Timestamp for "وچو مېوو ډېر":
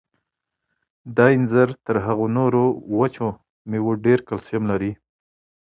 2.97-4.19